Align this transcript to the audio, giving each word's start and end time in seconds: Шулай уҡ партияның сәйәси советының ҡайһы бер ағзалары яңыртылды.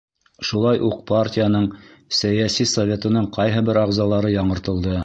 Шулай 0.51 0.79
уҡ 0.87 0.95
партияның 1.11 1.67
сәйәси 2.21 2.69
советының 2.75 3.31
ҡайһы 3.39 3.65
бер 3.71 3.83
ағзалары 3.85 4.39
яңыртылды. 4.43 4.99